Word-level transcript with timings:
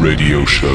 radio 0.00 0.46
show 0.46 0.68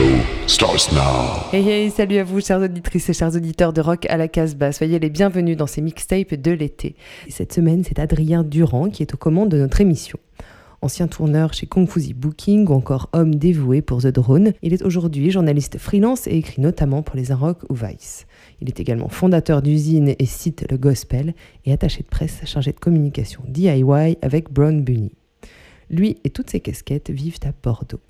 starts 0.47 0.91
now. 0.91 1.47
Hey 1.53 1.67
hey, 1.67 1.89
salut 1.89 2.17
à 2.17 2.23
vous 2.25 2.41
chères 2.41 2.59
auditrices 2.59 3.09
et 3.09 3.13
chers 3.13 3.35
auditeurs 3.35 3.71
de 3.71 3.79
rock 3.79 4.05
à 4.09 4.17
la 4.17 4.27
Casbah. 4.27 4.73
Soyez 4.73 4.99
les 4.99 5.09
bienvenus 5.09 5.55
dans 5.55 5.67
ces 5.67 5.81
mixtapes 5.81 6.33
de 6.33 6.51
l'été. 6.51 6.95
Cette 7.29 7.53
semaine, 7.53 7.83
c'est 7.85 7.99
Adrien 7.99 8.43
Durand 8.43 8.89
qui 8.89 9.01
est 9.01 9.13
aux 9.13 9.17
commandes 9.17 9.49
de 9.49 9.57
notre 9.57 9.79
émission. 9.79 10.19
Ancien 10.81 11.07
tourneur 11.07 11.53
chez 11.53 11.67
Kung 11.67 11.87
Fuzi 11.87 12.13
Booking 12.13 12.67
ou 12.67 12.73
encore 12.73 13.09
homme 13.13 13.35
dévoué 13.35 13.81
pour 13.81 14.01
The 14.01 14.07
Drone, 14.07 14.51
il 14.61 14.73
est 14.73 14.83
aujourd'hui 14.83 15.31
journaliste 15.31 15.77
freelance 15.77 16.27
et 16.27 16.35
écrit 16.35 16.61
notamment 16.61 17.01
pour 17.01 17.15
les 17.15 17.33
Rock 17.33 17.59
ou 17.69 17.75
Vice. 17.75 18.27
Il 18.59 18.67
est 18.67 18.81
également 18.81 19.07
fondateur 19.07 19.61
d'usine 19.61 20.15
et 20.19 20.25
site 20.25 20.65
Le 20.69 20.77
Gospel 20.77 21.33
et 21.65 21.71
attaché 21.71 22.03
de 22.03 22.09
presse 22.09 22.41
chargé 22.43 22.73
de 22.73 22.79
communication 22.79 23.41
DIY 23.47 24.17
avec 24.21 24.51
Brown 24.51 24.83
Bunny. 24.83 25.13
Lui 25.89 26.17
et 26.25 26.29
toutes 26.29 26.49
ses 26.49 26.59
casquettes 26.59 27.09
vivent 27.09 27.39
à 27.45 27.51
Bordeaux. 27.63 28.01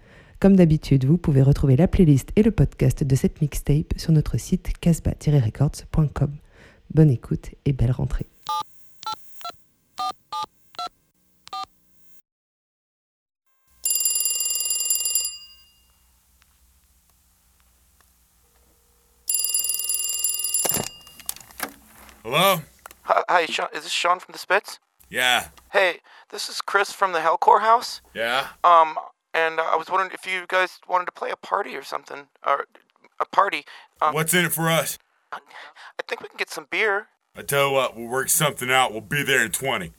Comme 0.43 0.57
d'habitude, 0.57 1.05
vous 1.05 1.17
pouvez 1.17 1.41
retrouver 1.41 1.77
la 1.77 1.87
playlist 1.87 2.31
et 2.35 2.43
le 2.43 2.51
podcast 2.51 3.05
de 3.05 3.15
cette 3.15 3.39
mixtape 3.39 3.93
sur 3.95 4.11
notre 4.11 4.37
site 4.37 4.77
casbah-records.com. 4.81 6.35
Bonne 6.93 7.09
écoute 7.09 7.51
et 7.63 7.71
belle 7.71 7.93
rentrée. 7.93 8.27
Hello? 22.25 22.59
Hi, 23.29 23.45
Sean. 23.47 23.67
Is 23.73 23.83
this 23.83 23.93
Sean 23.93 24.19
from 24.19 24.33
the 24.33 24.37
Spits? 24.37 24.81
Yeah. 25.09 25.51
Hey, 25.71 26.01
this 26.31 26.49
is 26.49 26.61
Chris 26.61 26.91
from 26.91 27.13
the 27.13 27.19
Hellcore 27.19 27.61
House. 27.61 28.01
Yeah? 28.13 28.47
Um, 28.65 28.97
and 29.33 29.59
uh, 29.59 29.63
I 29.63 29.75
was 29.75 29.89
wondering 29.89 30.11
if 30.13 30.25
you 30.25 30.45
guys 30.47 30.79
wanted 30.87 31.05
to 31.05 31.11
play 31.11 31.31
a 31.31 31.35
party 31.35 31.75
or 31.75 31.83
something, 31.83 32.27
or 32.45 32.65
a 33.19 33.25
party. 33.25 33.65
Um, 34.01 34.13
What's 34.13 34.33
in 34.33 34.45
it 34.45 34.51
for 34.51 34.69
us? 34.69 34.97
I 35.31 35.39
think 36.07 36.21
we 36.21 36.27
can 36.29 36.37
get 36.37 36.49
some 36.49 36.67
beer. 36.69 37.07
I 37.35 37.41
tell 37.41 37.69
you 37.69 37.73
what, 37.73 37.97
we'll 37.97 38.07
work 38.07 38.29
something 38.29 38.69
out. 38.69 38.91
We'll 38.91 39.01
be 39.01 39.23
there 39.23 39.43
in 39.43 39.51
20. 39.51 39.91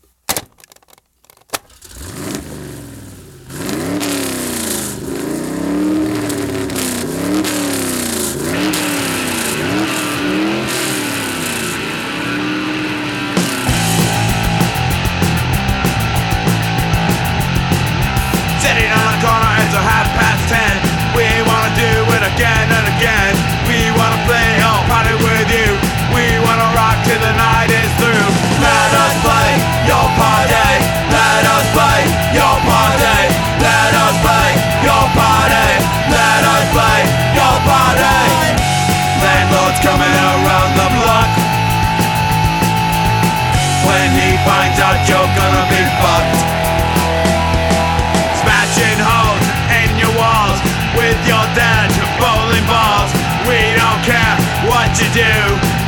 Do. 55.14 55.22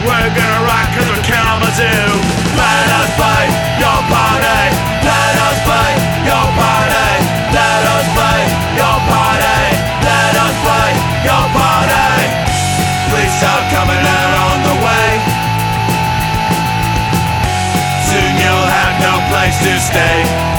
We're 0.06 0.30
gonna 0.38 0.62
rock 0.62 0.86
cause 0.94 1.08
we're 1.10 1.26
Kalamazoo. 1.26 2.14
Let 2.54 2.88
us 3.02 3.10
play 3.18 3.44
your 3.82 4.00
party. 4.06 4.62
Let 5.02 5.34
us 5.50 5.58
play 5.66 5.90
your 6.30 6.46
party. 6.54 7.10
Let 7.50 7.82
us 7.90 8.06
play 8.14 8.40
your 8.78 8.98
party. 9.10 9.58
Let 10.06 10.34
us 10.46 10.54
play 10.62 10.90
your 11.26 11.44
party. 11.58 12.06
Please 13.10 13.32
stop 13.42 13.66
coming 13.74 13.98
around 13.98 14.58
the 14.62 14.76
way. 14.86 15.08
Soon 18.06 18.30
you'll 18.38 18.70
have 18.78 18.94
no 19.02 19.14
place 19.26 19.58
to 19.66 19.74
stay. 19.82 20.55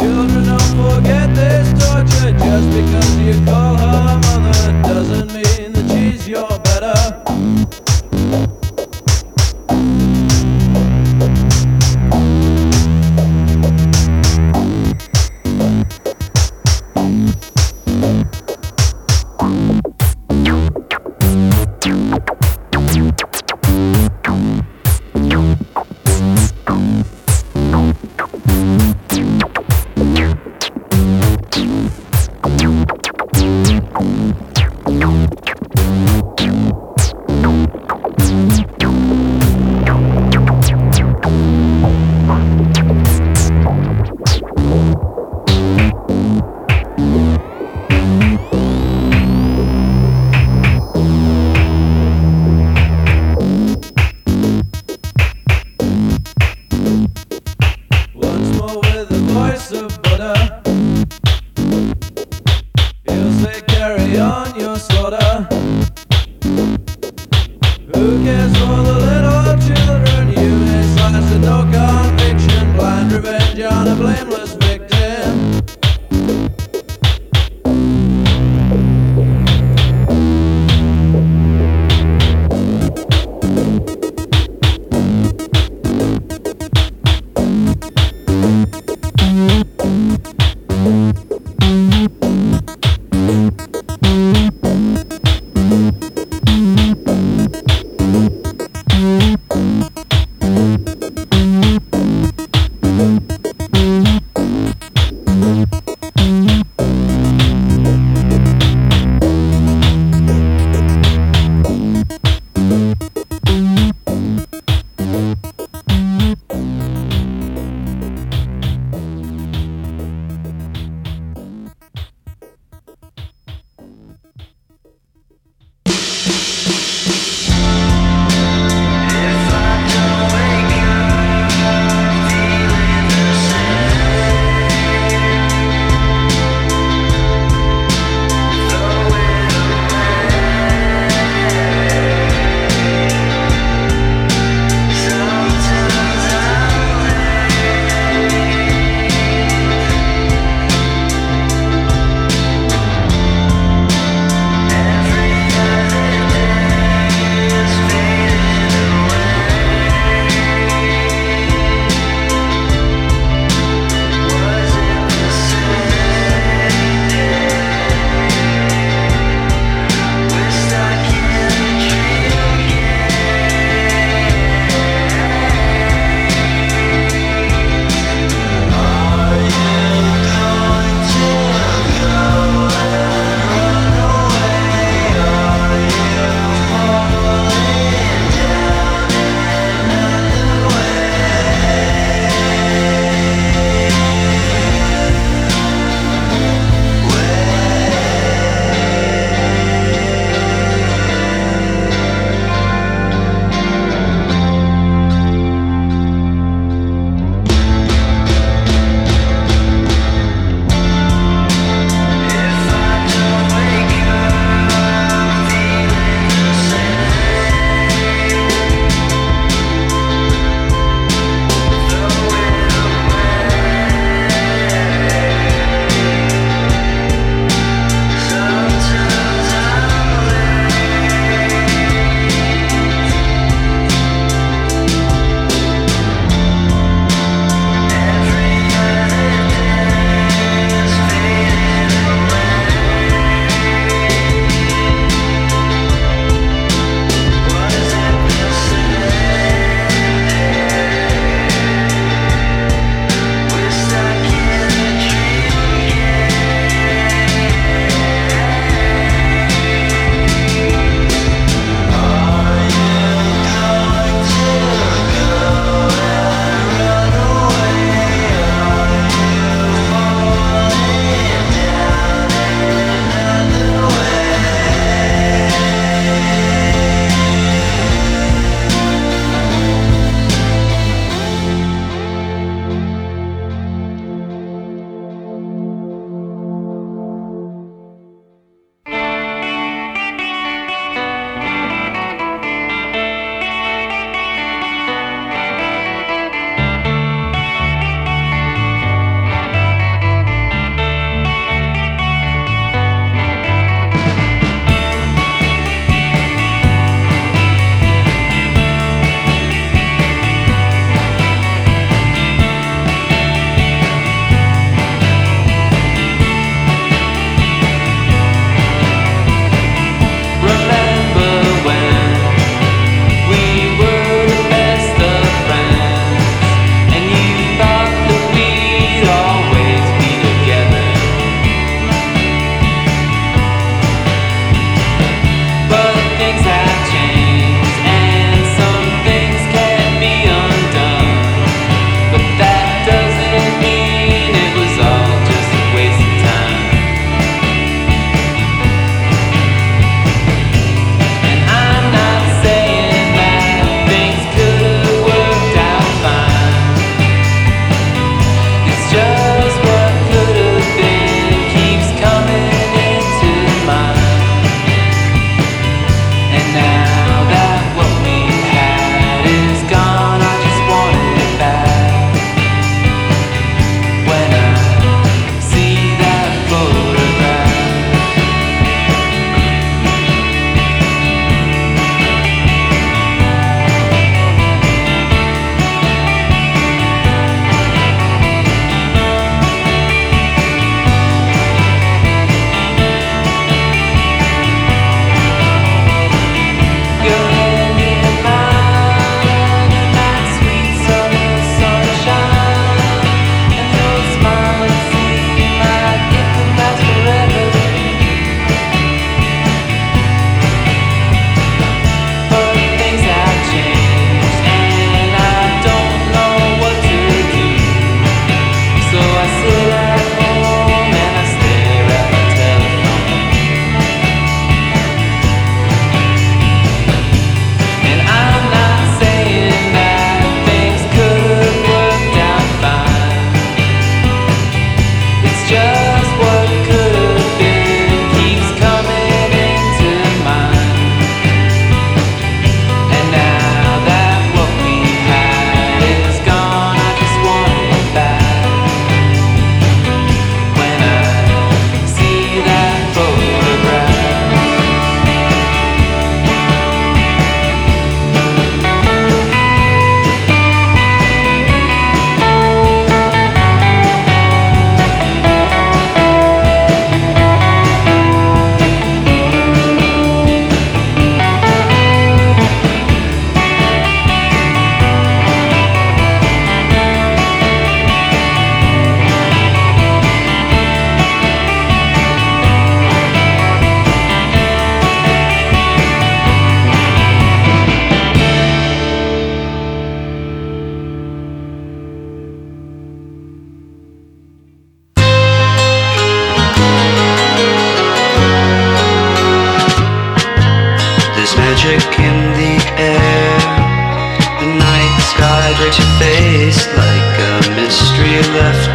Children 0.00 0.46
don't 0.46 0.60
forget 0.80 1.28
this 1.34 1.68
torture. 1.84 2.32
Just 2.38 2.70
because 2.70 3.18
you 3.18 3.44
call 3.44 3.76
her 3.76 4.18
mother 4.18 4.72
doesn't 4.82 5.28
mean 5.34 5.72
that 5.74 5.90
she's 5.90 6.26
your 6.26 6.48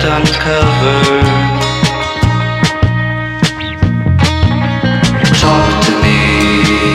Talk 0.06 0.22
to 5.82 5.94
me, 6.06 6.18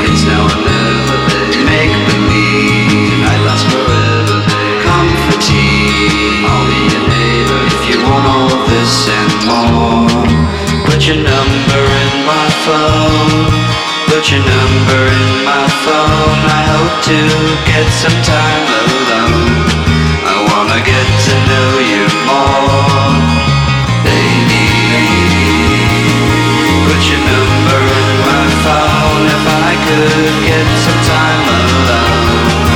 it's 0.06 0.22
now 0.30 0.46
or 0.46 0.54
never. 0.62 1.18
Make 1.66 1.90
believe, 2.06 3.26
lasts 3.42 3.66
forever, 3.66 4.38
tea, 5.42 6.46
I'll 6.46 6.62
be 6.70 6.80
your 6.86 7.02
neighbor. 7.10 7.60
If 7.74 7.82
you 7.90 7.98
want 8.06 8.30
all 8.30 8.54
this 8.70 8.94
and 9.10 9.32
more, 9.50 10.06
put 10.86 11.02
your 11.08 11.18
number 11.18 11.82
in 11.82 12.12
my 12.30 12.46
phone. 12.62 13.50
Put 14.06 14.22
your 14.30 14.38
number 14.46 15.00
in 15.18 15.28
my 15.50 15.66
phone. 15.82 16.38
I 16.46 16.62
hope 16.78 16.96
to 17.10 17.18
get 17.66 17.86
some 17.90 18.18
time 18.22 18.66
alone. 18.86 19.66
I 20.30 20.36
wanna 20.46 20.78
get 20.86 21.06
to 21.26 21.34
know 21.50 21.70
you 21.90 21.99
your 27.10 27.22
number 27.26 27.80
in 27.98 28.08
my 28.22 28.46
phone 28.62 29.24
if 29.26 29.44
I 29.66 29.70
could 29.86 30.34
get 30.46 30.66
some 30.86 31.02
time 31.10 31.42
alone. 31.58 32.70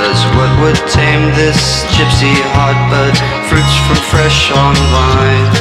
Cause 0.00 0.20
what 0.36 0.50
would 0.64 0.80
tame 0.88 1.28
this 1.36 1.84
gypsy 1.92 2.32
heart 2.56 2.78
but 2.88 3.14
fruits 3.48 3.76
from 3.84 4.00
fresh 4.08 4.48
on 4.52 4.74
vine? 4.92 5.52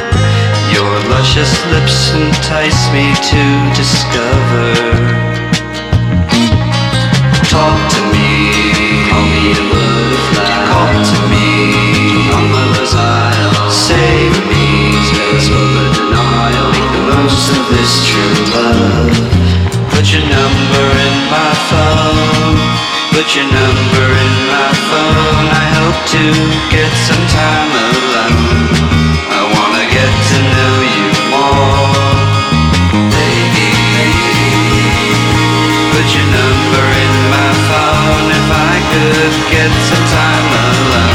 Your 0.72 0.96
luscious 1.12 1.54
lips 1.72 2.12
entice 2.16 2.88
me 2.96 3.12
to 3.32 3.44
discover. 3.76 4.72
Talk 7.52 7.78
to 7.96 8.02
me, 8.16 8.32
call 9.12 9.26
me 9.28 9.52
a 9.52 9.64
butterfly. 9.72 10.56
Call 10.72 10.96
to 11.12 11.20
me, 11.32 11.75
Most 17.16 17.48
of 17.56 17.64
this 17.72 17.94
true 18.08 18.40
love. 18.52 19.16
Put 19.96 20.12
your 20.12 20.26
number 20.28 20.86
in 21.08 21.16
my 21.32 21.52
phone. 21.72 22.58
Put 23.16 23.28
your 23.36 23.48
number 23.48 24.06
in 24.26 24.34
my 24.52 24.72
phone. 24.92 25.48
I 25.48 25.66
hope 25.80 26.00
to 26.16 26.24
get 26.76 26.92
some 27.08 27.26
time 27.32 27.72
alone. 27.88 28.68
I 29.32 29.42
wanna 29.56 29.86
get 29.98 30.12
to 30.32 30.38
know 30.54 30.76
you 30.96 31.08
more, 31.32 31.88
baby. 33.16 33.72
Put 35.96 36.08
your 36.16 36.28
number 36.36 36.84
in 37.04 37.14
my 37.32 37.52
phone 37.68 38.28
if 38.40 38.48
I 38.52 38.76
could 38.92 39.36
get 39.56 39.72
some 39.88 40.06
time 40.20 40.48
alone. 40.68 41.15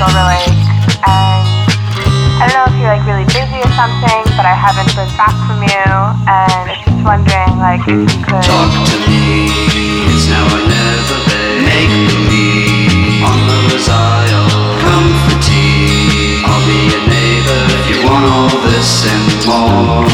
And 0.00 0.56
um, 1.04 1.44
I 2.40 2.48
don't 2.48 2.56
know 2.56 2.72
if 2.72 2.76
you're 2.80 2.88
like 2.88 3.04
really 3.04 3.28
busy 3.28 3.60
or 3.60 3.72
something, 3.76 4.24
but 4.32 4.48
I 4.48 4.56
haven't 4.56 4.88
heard 4.96 5.12
back 5.20 5.36
from 5.44 5.60
you, 5.60 5.76
and 6.24 6.48
I 6.48 6.64
was 6.64 6.80
just 6.80 7.00
wondering 7.04 7.52
like 7.60 7.84
if 7.84 8.08
you 8.08 8.20
could. 8.24 8.40
Talk 8.40 8.72
to 8.72 8.96
me, 9.04 9.52
it's 10.08 10.24
now 10.24 10.40
or 10.48 10.64
never, 10.64 11.20
babe. 11.28 11.68
Make 11.68 11.92
believe 12.08 13.20
on 13.20 13.44
lover's 13.44 13.92
isle. 13.92 14.48
Come 14.88 15.08
for 15.28 15.36
tea, 15.44 16.40
I'll 16.48 16.64
be 16.64 16.96
your 16.96 17.04
neighbor 17.04 17.60
if 17.76 17.84
you 17.92 17.98
want 18.08 18.24
all 18.24 18.56
this 18.72 19.04
and 19.04 19.28
more. 19.44 20.08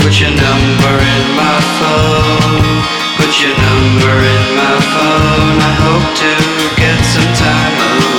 Put 0.00 0.24
your 0.24 0.32
number 0.32 0.94
in 1.04 1.24
my 1.36 1.58
phone. 1.76 2.80
Put 3.20 3.32
your 3.44 3.52
number 3.60 4.14
in 4.24 4.44
my 4.56 4.76
phone. 4.88 5.56
I 5.60 5.72
hope 5.84 6.08
to 6.16 6.32
get 6.80 6.96
some 7.04 7.28
time 7.36 7.76
alone. 7.76 8.11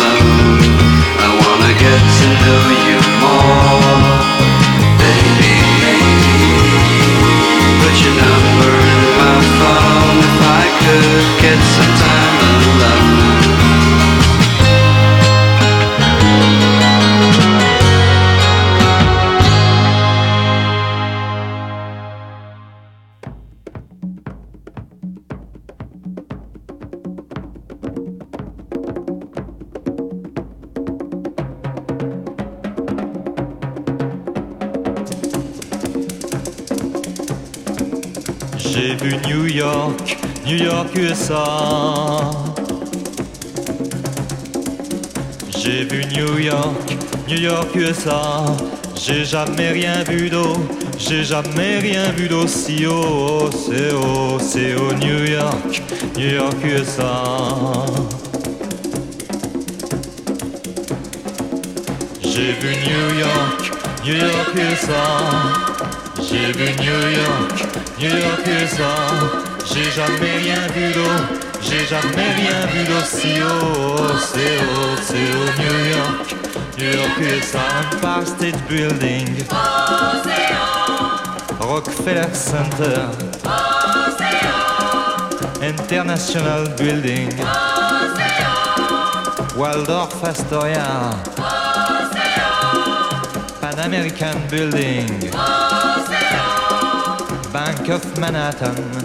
Get 11.44 11.62
some 11.62 11.96
time 11.98 12.40
alone. 12.80 13.43
Jamais 49.34 49.72
rien 49.72 50.04
vu 50.04 50.30
d'eau, 50.30 50.56
j'ai 51.00 51.24
jamais 51.24 51.80
rien 51.80 52.12
vu 52.12 52.28
d'aussi 52.28 52.86
haut. 52.86 53.50
C'est 53.52 53.92
haut, 53.92 54.38
c'est 54.40 54.76
haut 54.76 54.94
New 54.94 55.26
York, 55.26 55.82
New 56.16 56.36
York 56.36 56.56
USA. 56.64 57.24
J'ai 62.22 62.54
vu 62.62 62.76
New 62.86 63.20
York, 63.22 63.72
New 64.06 64.18
York 64.18 64.52
USA. 64.56 65.73
J'ai 66.34 66.52
vu 66.52 66.66
New 66.82 67.10
York, 67.22 67.58
New 68.00 68.10
York 68.10 68.42
USA. 68.48 68.96
J'ai 69.72 69.92
jamais 69.92 70.38
rien 70.42 70.68
vu 70.74 70.92
d'eau, 70.92 71.38
j'ai 71.62 71.86
jamais 71.86 72.32
rien 72.42 72.66
vu 72.74 72.84
d'aussi 72.86 73.40
haut. 73.40 74.18
C'est 74.18 74.58
haut, 74.58 74.98
c'est 75.00 75.14
haut 75.14 75.52
New 75.62 75.78
York, 75.92 76.36
New 76.80 76.92
York 76.92 77.20
USA. 77.20 77.60
Empire 77.84 78.28
State 78.28 78.68
Building. 78.68 79.46
Rockefeller 81.60 82.34
Center. 82.34 83.10
International 85.62 86.68
Building. 86.80 87.30
Waldorf 89.56 90.24
Astoria. 90.24 91.12
Pan 93.62 93.80
American 93.86 94.36
Building. 94.50 95.63
Of 97.86 99.03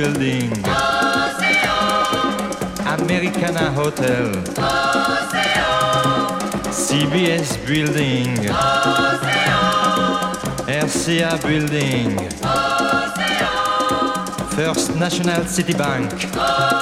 Building. 0.00 0.50
Americana 2.86 3.70
Hotel. 3.72 4.32
CBS 6.72 7.58
Building. 7.66 8.32
RCA 10.66 11.36
Building. 11.42 12.16
First 14.56 14.96
National 14.96 15.44
City 15.44 15.74
Bank. 15.74 16.79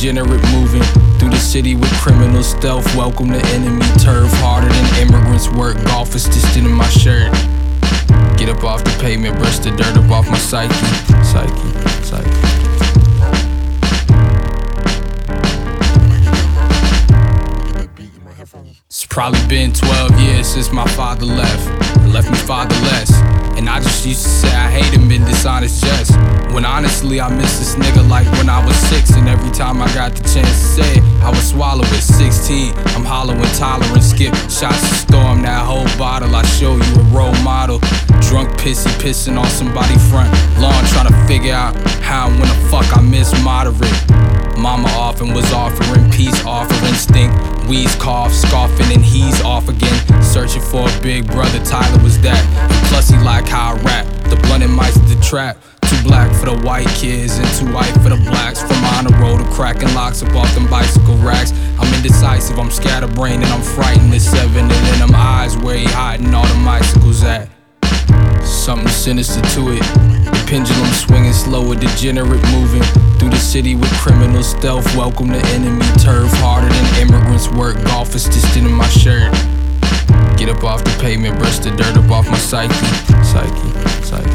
Degenerate 0.00 0.42
moving 0.50 0.82
through 1.18 1.28
the 1.28 1.36
city 1.36 1.74
with 1.74 1.92
criminal 2.00 2.42
stealth. 2.42 2.86
Welcome 2.96 3.28
to 3.32 3.46
enemy 3.48 3.84
turf, 3.98 4.32
harder 4.36 4.66
than 4.66 5.08
immigrants 5.08 5.50
work. 5.50 5.76
Golf 5.84 6.14
is 6.14 6.24
distant 6.24 6.64
in 6.64 6.72
my 6.72 6.88
shirt. 6.88 7.30
Get 8.38 8.48
up 8.48 8.64
off 8.64 8.82
the 8.82 8.96
pavement, 8.98 9.36
brush 9.36 9.58
the 9.58 9.70
dirt 9.72 9.94
up 9.98 10.10
off 10.10 10.26
my 10.30 10.38
psyche, 10.38 10.72
psyche, 11.22 11.52
psyche. 12.02 12.30
It's 18.86 19.04
probably 19.04 19.46
been 19.48 19.74
12 19.74 20.18
years 20.18 20.46
since 20.46 20.72
my 20.72 20.88
father 20.88 21.26
left. 21.26 21.68
Left 22.06 22.30
me 22.30 22.38
fatherless. 22.38 23.39
And 23.56 23.68
I 23.68 23.80
just 23.80 24.06
used 24.06 24.22
to 24.22 24.28
say 24.28 24.48
I 24.48 24.70
hate 24.70 24.92
him 24.92 25.10
in 25.10 25.24
dishonest 25.24 25.82
jest. 25.84 26.12
When 26.52 26.64
honestly 26.64 27.20
I 27.20 27.28
miss 27.28 27.58
this 27.58 27.74
nigga 27.74 28.08
like 28.08 28.26
when 28.32 28.48
I 28.48 28.64
was 28.64 28.76
six. 28.76 29.10
And 29.10 29.28
every 29.28 29.50
time 29.50 29.82
I 29.82 29.92
got 29.94 30.12
the 30.14 30.22
chance 30.22 30.48
to 30.48 30.82
say 30.82 30.92
it, 30.94 31.02
I 31.22 31.30
would 31.30 31.42
swallow 31.42 31.84
it. 31.84 32.02
16, 32.02 32.72
I'm 32.96 33.04
hollow 33.04 33.34
intolerant. 33.34 34.02
Skip 34.02 34.34
shots 34.48 34.80
to 34.88 34.94
storm 34.94 35.42
that 35.42 35.64
whole 35.64 35.86
bottle. 35.98 36.34
I 36.34 36.42
show 36.42 36.76
you 36.76 36.94
a 36.94 37.04
role 37.14 37.36
model. 37.42 37.78
Drunk 38.28 38.50
pissy 38.58 38.90
pissing 39.02 39.38
on 39.38 39.48
somebody 39.48 39.96
front 40.10 40.30
lawn. 40.58 40.84
Trying 40.86 41.08
to 41.08 41.26
figure 41.26 41.54
out 41.54 41.76
how 42.02 42.28
and 42.28 42.38
when 42.38 42.48
the 42.48 42.68
fuck 42.70 42.86
I 42.96 43.00
miss 43.00 43.32
moderate. 43.42 43.90
Mama 44.58 44.88
often 44.88 45.32
was 45.32 45.50
offering 45.52 46.10
peace, 46.10 46.44
offering 46.44 46.94
stink. 46.94 47.32
Wheeze 47.70 47.94
cough, 47.94 48.32
scoffing, 48.32 48.92
and 48.92 49.00
he's 49.00 49.40
off 49.42 49.68
again. 49.68 50.22
Searching 50.24 50.60
for 50.60 50.88
a 50.88 51.00
big 51.02 51.28
brother, 51.28 51.64
Tyler 51.64 52.02
was 52.02 52.20
that. 52.20 52.42
And 52.58 52.86
plus, 52.88 53.08
he 53.08 53.16
like 53.18 53.46
how 53.46 53.76
I 53.76 53.80
rap. 53.82 54.06
The 54.24 54.34
blunt 54.42 54.64
and 54.64 54.74
mice 54.74 54.94
the 54.94 55.14
trap. 55.22 55.56
Too 55.82 56.02
black 56.02 56.34
for 56.34 56.46
the 56.46 56.58
white 56.66 56.88
kids 56.88 57.38
and 57.38 57.46
too 57.54 57.72
white 57.72 57.92
for 58.02 58.08
the 58.08 58.16
blacks. 58.26 58.60
From 58.60 58.84
on 58.98 59.04
the 59.04 59.16
road 59.22 59.38
to 59.38 59.48
cracking 59.52 59.94
locks 59.94 60.20
up 60.20 60.34
off 60.34 60.52
them 60.52 60.66
bicycle 60.66 61.14
racks. 61.18 61.52
I'm 61.78 61.94
indecisive, 61.94 62.58
I'm 62.58 62.72
scatterbrained, 62.72 63.44
and 63.44 63.52
I'm 63.52 63.62
frightened. 63.62 64.12
It's 64.12 64.24
seven, 64.24 64.64
and 64.64 64.88
in 64.92 64.98
them 64.98 65.14
eyes 65.14 65.56
where 65.56 65.76
he 65.76 65.84
hiding 65.84 66.34
all 66.34 66.48
the 66.48 66.64
bicycles 66.64 67.22
at. 67.22 67.48
Something 68.42 68.88
sinister 68.88 69.42
to 69.42 69.78
it. 69.78 70.19
Pendulum 70.50 70.90
swinging 70.90 71.32
slow, 71.32 71.70
a 71.70 71.76
degenerate 71.76 72.42
moving 72.50 72.82
through 73.20 73.30
the 73.30 73.38
city 73.38 73.76
with 73.76 73.88
criminal 74.00 74.42
stealth. 74.42 74.84
Welcome 74.96 75.28
to 75.28 75.38
enemy 75.54 75.86
turf, 76.02 76.28
harder 76.42 76.68
than 76.68 77.06
immigrants 77.06 77.48
work. 77.50 77.76
Golf 77.84 78.16
is 78.16 78.24
distant 78.24 78.66
in 78.66 78.72
my 78.72 78.88
shirt. 78.88 79.30
Get 80.36 80.48
up 80.48 80.64
off 80.64 80.82
the 80.82 80.90
pavement, 81.00 81.38
brush 81.38 81.60
the 81.60 81.70
dirt 81.70 81.96
up 81.96 82.10
off 82.10 82.28
my 82.28 82.36
psyche, 82.36 82.74
psyche, 83.22 84.02
psyche. 84.02 84.26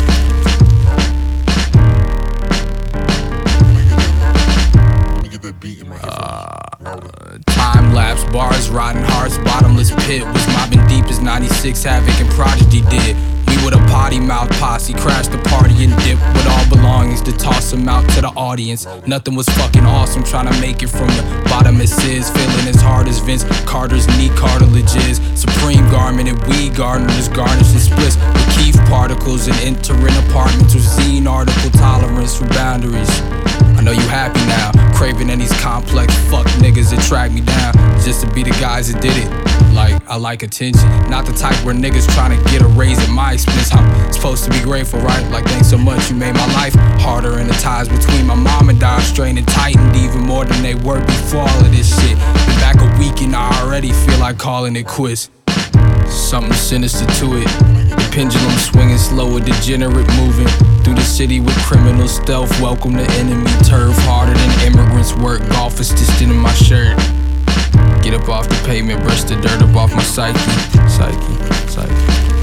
Uh, 6.02 7.40
time 7.48 7.94
lapse, 7.94 8.24
bars, 8.32 8.70
rotten 8.70 9.04
hearts, 9.04 9.38
bottomless 9.40 9.92
pit 10.06 10.26
was 10.26 10.48
mobbing 10.48 10.88
deep 10.88 11.04
as 11.12 11.20
96 11.20 11.84
Havoc 11.84 12.18
and 12.22 12.30
Prodigy 12.30 12.84
did. 12.84 13.35
With 13.66 13.74
a 13.74 13.84
potty 13.90 14.20
mouth 14.20 14.52
posse, 14.60 14.94
crashed 14.94 15.32
the 15.32 15.40
party 15.50 15.86
and 15.86 15.98
dip 16.04 16.20
with 16.38 16.46
all 16.46 16.70
belongings 16.70 17.20
to 17.24 17.32
toss 17.32 17.72
them 17.72 17.90
out 17.90 18.08
to 18.12 18.22
the 18.22 18.28
audience. 18.38 18.86
Nothing 19.08 19.34
was 19.34 19.50
fucking 19.58 19.84
awesome, 19.84 20.24
trying 20.24 20.54
to 20.54 20.62
make 20.62 20.84
it 20.84 20.88
from 20.90 21.08
the 21.08 21.48
bottom 21.50 21.82
as 21.82 21.92
is, 22.06 22.30
feeling 22.30 22.68
as 22.68 22.80
hard 22.80 23.08
as 23.08 23.18
Vince 23.18 23.44
Carter's 23.66 24.08
knee 24.20 24.30
cartilage 24.38 24.96
is. 25.10 25.18
Supreme 25.34 25.90
garment 25.90 26.30
and 26.30 26.38
weed 26.46 26.76
gardeners 26.76 27.28
garnish 27.28 27.72
and 27.72 27.82
splits 27.82 28.18
with 28.18 28.56
Keith 28.56 28.78
particles 28.86 29.48
and 29.48 29.58
entering 29.62 30.16
apartments 30.30 30.76
with 30.76 30.86
zine 30.86 31.28
article 31.28 31.72
tolerance 31.72 32.38
for 32.38 32.48
boundaries. 32.50 33.10
I 33.78 33.82
know 33.82 33.94
you 33.94 34.08
happy 34.14 34.46
now, 34.46 34.74
craving 34.94 35.32
in 35.32 35.40
these 35.40 35.60
complex 35.60 36.14
fuck 36.30 36.46
niggas 36.62 36.92
that 36.92 37.02
track 37.08 37.32
me 37.32 37.42
down 37.42 37.74
just 38.06 38.22
to 38.22 38.32
be 38.32 38.44
the 38.44 38.52
guys 38.62 38.94
that 38.94 39.02
did 39.02 39.18
it. 39.18 39.45
Like, 39.76 40.08
I 40.08 40.16
like 40.16 40.42
attention, 40.42 40.88
not 41.10 41.26
the 41.26 41.34
type 41.34 41.54
where 41.66 41.76
niggas 41.76 42.08
trying 42.14 42.32
to 42.32 42.50
get 42.50 42.62
a 42.62 42.68
raise 42.68 42.98
at 42.98 43.10
my 43.10 43.34
expense. 43.34 43.74
I'm 43.74 44.14
supposed 44.14 44.46
to 44.46 44.50
be 44.50 44.62
grateful, 44.62 45.02
right? 45.02 45.30
Like, 45.30 45.44
thanks 45.44 45.70
so 45.70 45.78
much, 45.78 46.10
you 46.10 46.16
made 46.16 46.34
my 46.34 46.48
life 46.54 46.74
harder, 47.02 47.40
and 47.40 47.50
the 47.50 47.54
ties 47.56 47.90
between 47.90 48.26
my 48.26 48.36
mom 48.36 48.70
and 48.70 48.82
I 48.82 49.02
strained 49.02 49.38
and 49.38 49.48
tightened 49.48 49.96
even 49.98 50.22
more 50.22 50.46
than 50.46 50.64
they 50.64 50.76
were 50.76 51.06
before 51.06 51.42
all 51.42 51.60
of 51.60 51.72
this 51.72 51.90
shit. 52.00 52.18
Been 52.18 52.60
back 52.64 52.78
a 52.80 53.00
week 53.00 53.22
and 53.22 53.36
I 53.36 53.52
already 53.62 53.92
feel 53.92 54.18
like 54.20 54.38
calling 54.38 54.78
it 54.78 54.88
quits. 54.88 55.30
Something 56.08 56.54
sinister 56.54 57.06
to 57.06 57.38
it. 57.38 57.48
The 57.90 58.10
pendulum 58.14 58.58
swinging 58.58 58.98
slow, 58.98 59.36
a 59.36 59.42
degenerate 59.42 60.08
moving 60.16 60.48
through 60.84 60.96
the 60.96 61.04
city 61.04 61.42
with 61.42 61.56
criminal 61.66 62.08
stealth. 62.08 62.50
Welcome 62.62 62.94
to 62.94 63.04
enemy 63.20 63.52
turf, 63.64 63.94
harder 64.08 64.34
than 64.34 64.72
immigrants 64.72 65.14
work. 65.16 65.42
Golf 65.50 65.82
is 65.82 65.90
distant 65.90 66.32
in 66.32 66.38
my 66.38 66.54
shirt. 66.54 66.98
Get 68.06 68.14
up 68.14 68.30
off 68.30 68.48
the 68.48 68.54
pavement, 68.68 69.02
brush 69.02 69.24
the 69.24 69.36
dirt 69.38 69.64
up 69.64 69.76
off 69.76 69.92
my 69.92 70.04
psyche, 70.04 70.38
psyche, 70.88 71.68
psyche. 71.68 72.35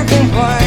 I 0.00 0.57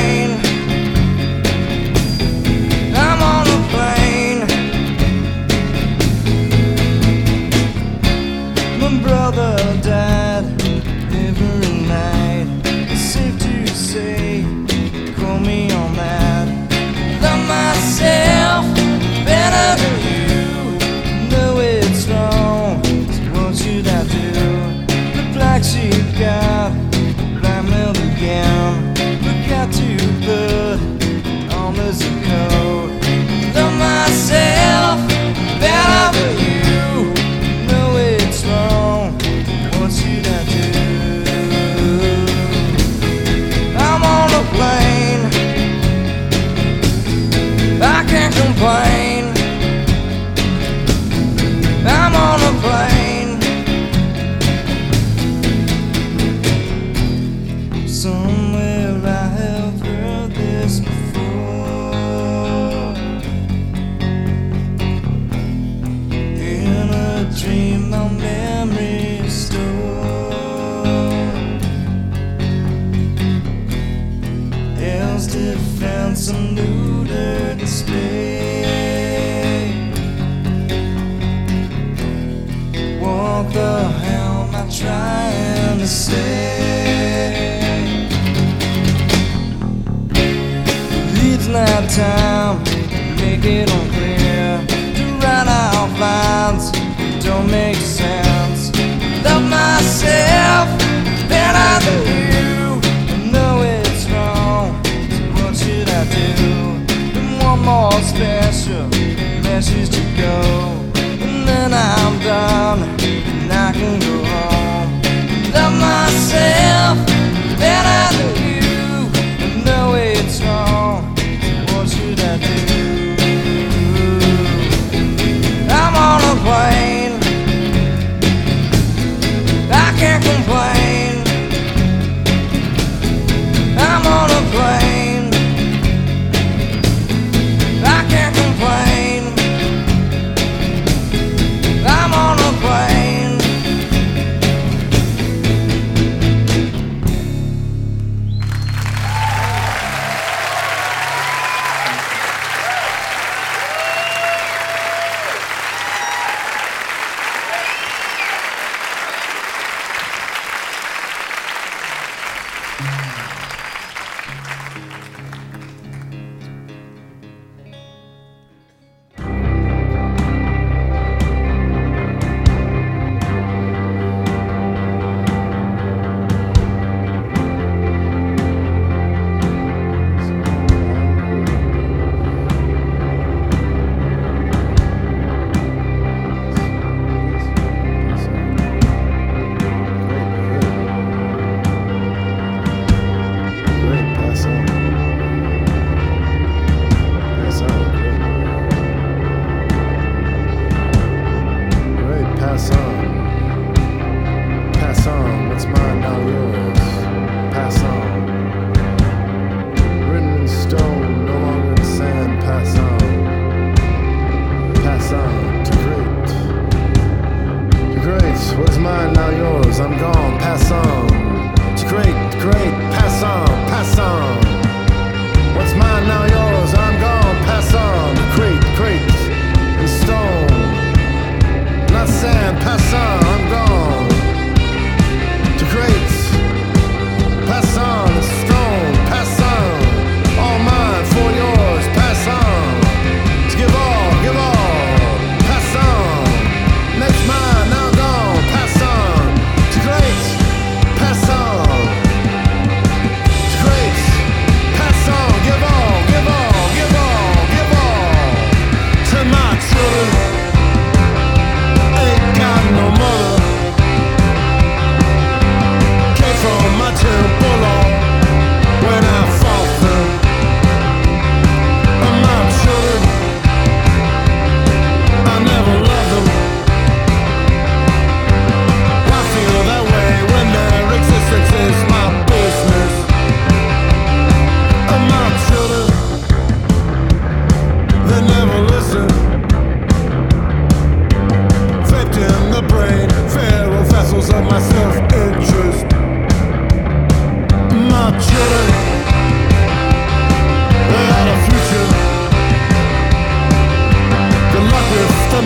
coração. 202.51 203.00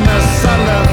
the 0.04 0.20
sun 0.42 0.85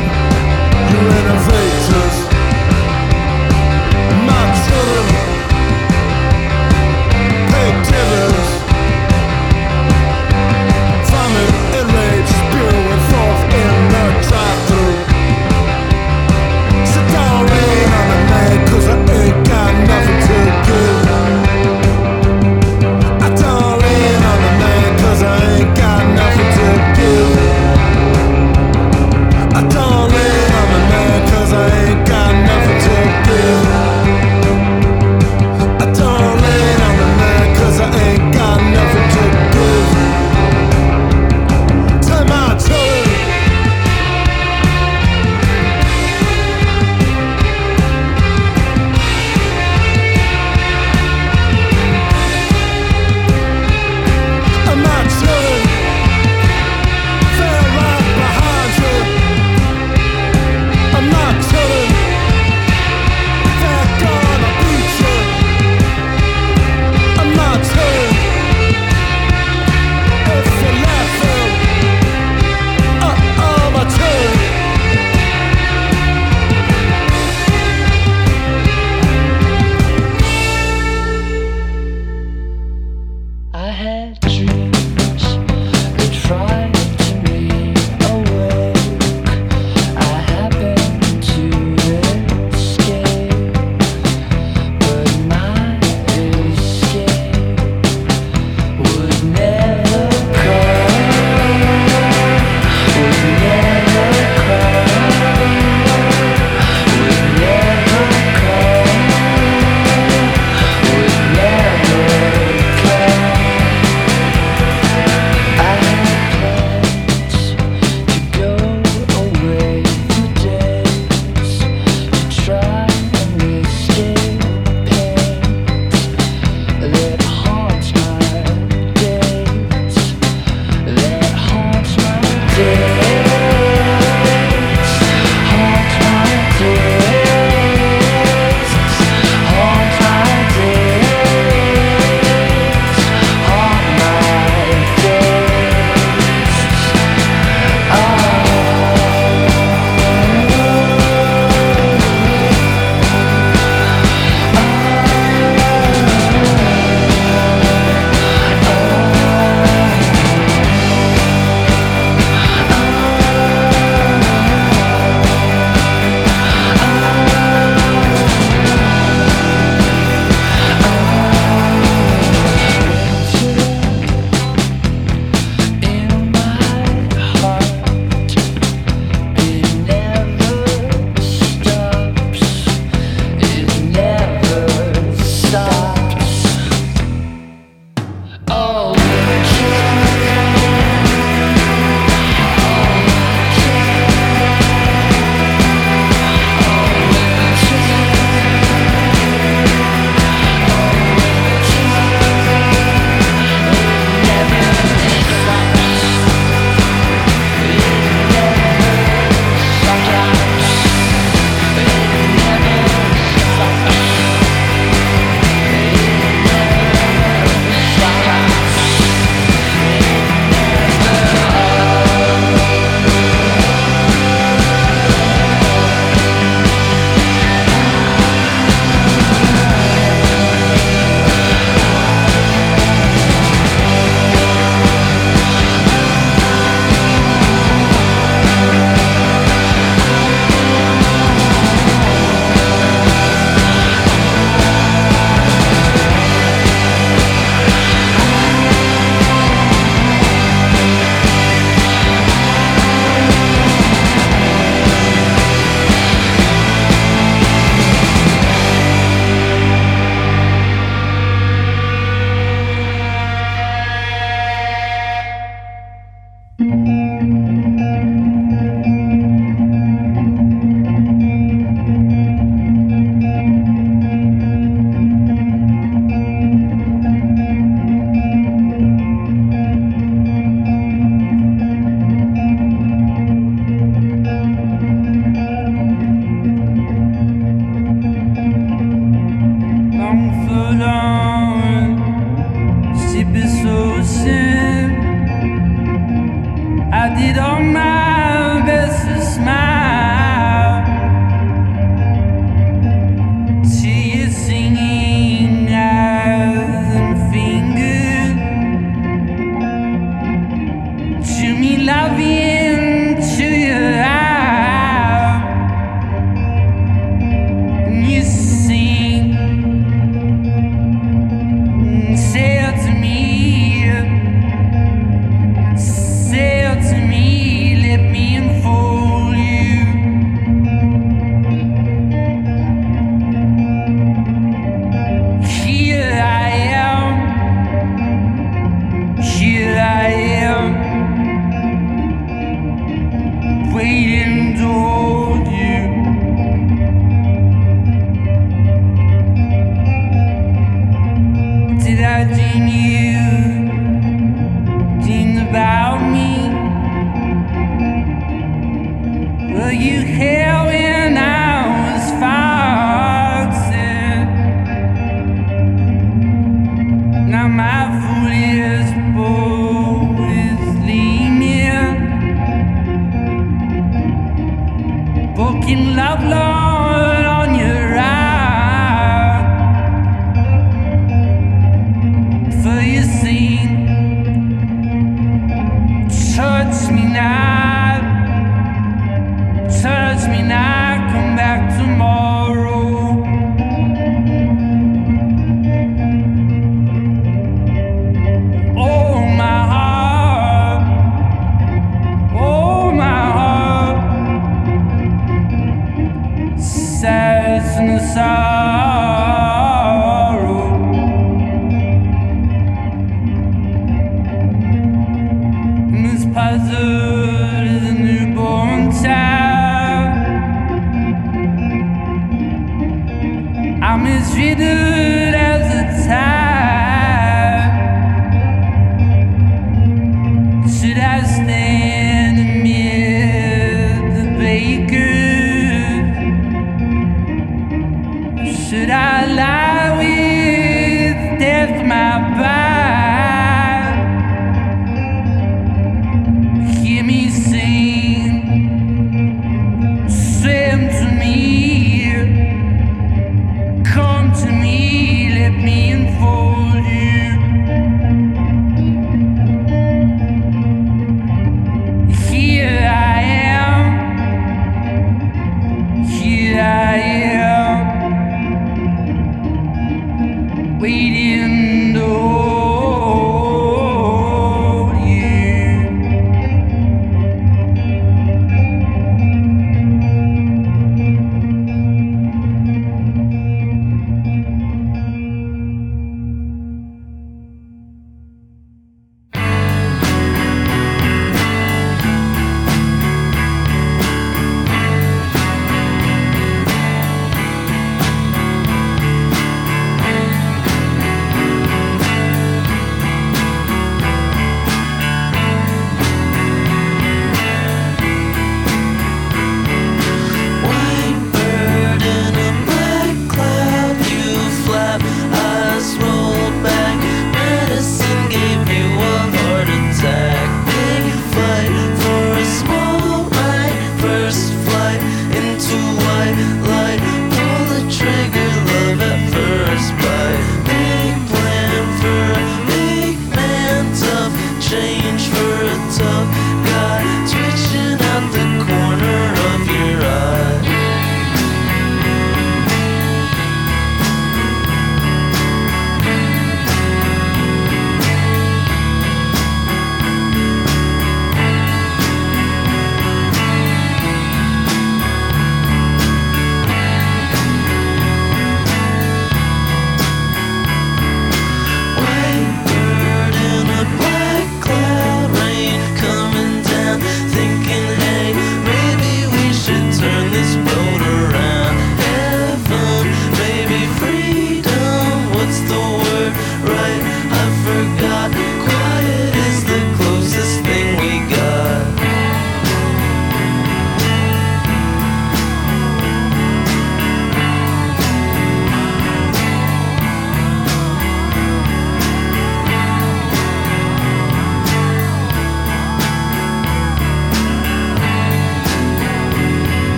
in. 407.88 408.61